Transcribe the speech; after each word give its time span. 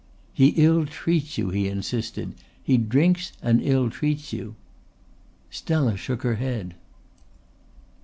"He 0.33 0.47
ill 0.57 0.87
treats 0.87 1.37
you," 1.37 1.51
he 1.51 1.67
insisted. 1.67 2.33
"He 2.63 2.77
drinks 2.77 3.33
and 3.39 3.61
ill 3.61 3.91
treats 3.91 4.33
you." 4.33 4.55
Stella 5.51 5.95
shook 5.95 6.23
her 6.23 6.37
head. 6.37 6.73